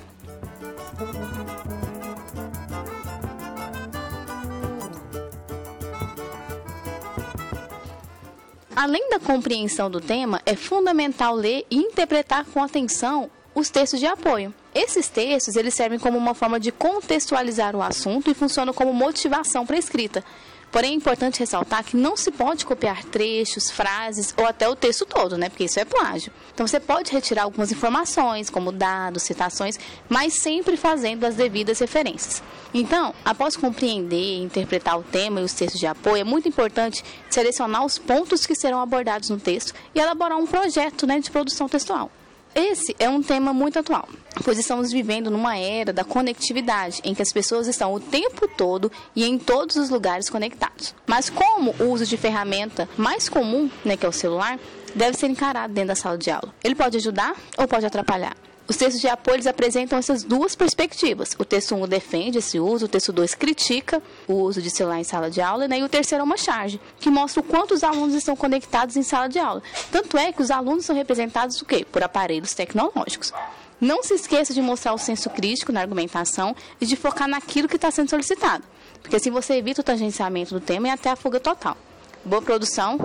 Além 8.75 9.11
da 9.11 9.21
compreensão 9.21 9.91
do 9.91 10.01
tema, 10.01 10.41
é 10.47 10.57
fundamental 10.57 11.35
ler 11.35 11.67
e 11.71 11.77
interpretar 11.77 12.47
com 12.47 12.63
atenção 12.63 13.31
os 13.55 13.69
textos 13.69 14.01
de 14.01 14.07
apoio. 14.07 14.55
Esses 14.75 15.09
textos 15.09 15.57
eles 15.57 15.75
servem 15.75 15.99
como 15.99 16.17
uma 16.17 16.35
forma 16.35 16.59
de 16.59 16.73
contextualizar 16.73 17.77
o 17.77 17.83
assunto 17.83 18.31
e 18.31 18.35
funcionam 18.35 18.73
como 18.73 18.95
motivação 18.95 19.67
para 19.67 19.77
a 19.77 19.79
escrita. 19.79 20.25
Porém, 20.71 20.93
é 20.93 20.95
importante 20.95 21.41
ressaltar 21.41 21.85
que 21.85 21.97
não 21.97 22.17
se 22.17 22.31
pode 22.31 22.65
copiar 22.65 23.05
trechos, 23.05 23.71
frases 23.71 24.33
ou 24.37 24.47
até 24.47 24.69
o 24.69 24.77
texto 24.77 25.05
todo, 25.05 25.37
né? 25.37 25.49
Porque 25.49 25.65
isso 25.65 25.81
é 25.81 25.85
plágio. 25.85 26.33
Então, 26.55 26.67
você 26.67 26.79
pode 26.79 27.11
retirar 27.11 27.43
algumas 27.43 27.73
informações, 27.73 28.49
como 28.49 28.71
dados, 28.71 29.25
citações, 29.25 29.79
mas 30.09 30.35
sempre 30.35 30.77
fazendo 30.77 31.25
as 31.25 31.35
devidas 31.35 31.81
referências. 31.81 32.43
Então, 32.73 33.13
após 33.25 33.57
compreender 33.57 34.17
e 34.17 34.43
interpretar 34.43 34.99
o 34.99 35.03
tema 35.03 35.41
e 35.41 35.45
os 35.45 35.53
textos 35.53 35.81
de 35.81 35.87
apoio, 35.87 36.21
é 36.21 36.25
muito 36.25 36.49
importante 36.49 37.03
selecionar 37.29 37.85
os 37.85 37.99
pontos 37.99 38.47
que 38.47 38.55
serão 38.55 38.81
abordados 38.81 39.29
no 39.29 39.41
texto 39.41 39.75
e 39.95 39.99
elaborar 39.99 40.39
um 40.39 40.47
projeto 40.47 41.07
né, 41.07 41.19
de 41.19 41.31
produção 41.31 41.69
textual. 41.69 42.11
Esse 42.55 42.97
é 42.99 43.09
um 43.09 43.23
tema 43.23 43.53
muito 43.53 43.79
atual, 43.79 44.09
pois 44.45 44.59
estamos 44.59 44.91
vivendo 44.91 45.31
numa 45.31 45.57
era 45.57 45.93
da 45.93 46.03
conectividade, 46.03 47.01
em 47.05 47.15
que 47.15 47.23
as 47.23 47.33
pessoas 47.33 47.69
estão 47.69 47.95
o 47.95 48.01
tempo 48.01 48.49
todo 48.49 48.91
e 49.15 49.25
em 49.25 49.39
todos 49.39 49.77
os 49.77 49.89
lugares 49.89 50.29
conectados. 50.29 50.93
Mas 51.07 51.31
como 51.31 51.75
o 51.79 51.93
uso 51.93 52.05
de 52.05 52.17
ferramenta 52.17 52.89
mais 52.97 53.29
comum, 53.29 53.71
né, 53.85 53.97
que 53.97 54.05
é 54.05 54.09
o 54.09 54.13
celular, 54.13 54.59
deve 54.95 55.17
ser 55.17 55.29
encarado 55.29 55.73
dentro 55.73 55.89
da 55.89 55.95
sala 55.95 56.19
de 56.19 56.31
aula? 56.31 56.53
Ele 56.65 56.75
pode 56.75 56.97
ajudar 56.97 57.37
ou 57.57 57.69
pode 57.69 57.87
atrapalhar? 57.87 58.37
Os 58.71 58.77
textos 58.77 59.01
de 59.01 59.09
apoio 59.09 59.41
apresentam 59.49 59.99
essas 59.99 60.23
duas 60.23 60.55
perspectivas. 60.55 61.35
O 61.37 61.45
texto 61.45 61.75
1 61.75 61.89
defende 61.89 62.39
esse 62.39 62.61
uso, 62.61 62.85
o 62.85 62.89
texto 62.89 63.13
2 63.13 63.35
critica 63.35 64.01
o 64.29 64.35
uso 64.35 64.63
de 64.63 64.71
celular 64.71 65.01
em 65.01 65.03
sala 65.03 65.29
de 65.29 65.41
aula, 65.41 65.67
né? 65.67 65.81
e 65.81 65.83
o 65.83 65.89
terceiro 65.89 66.23
é 66.23 66.25
uma 66.25 66.37
charge, 66.37 66.81
que 67.01 67.11
mostra 67.11 67.41
o 67.41 67.43
quanto 67.43 67.75
os 67.75 67.83
alunos 67.83 68.15
estão 68.15 68.37
conectados 68.37 68.97
em 68.97 69.03
sala 69.03 69.27
de 69.27 69.41
aula. 69.41 69.61
Tanto 69.91 70.17
é 70.17 70.33
que 70.33 70.41
os 70.41 70.53
alunos 70.53 70.85
são 70.85 70.95
representados 70.95 71.61
o 71.61 71.65
quê? 71.65 71.85
Por 71.85 72.05
aparelhos 72.05 72.55
tecnológicos. 72.55 73.33
Não 73.81 74.05
se 74.05 74.15
esqueça 74.15 74.55
de 74.55 74.63
mostrar 74.63 74.95
o 74.95 74.99
senso 74.99 75.29
crítico 75.31 75.73
na 75.73 75.81
argumentação 75.81 76.55
e 76.81 76.87
de 76.87 76.95
focar 76.95 77.27
naquilo 77.27 77.67
que 77.67 77.75
está 77.75 77.91
sendo 77.91 78.09
solicitado, 78.09 78.63
porque 79.03 79.17
assim 79.17 79.33
você 79.33 79.55
evita 79.55 79.81
o 79.81 79.85
tangenciamento 79.85 80.55
do 80.55 80.61
tema 80.61 80.87
e 80.87 80.91
até 80.93 81.11
a 81.11 81.17
fuga 81.17 81.41
total. 81.41 81.77
Boa 82.25 82.41
produção 82.41 83.01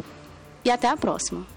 e 0.64 0.70
até 0.70 0.88
a 0.88 0.96
próxima. 0.96 1.54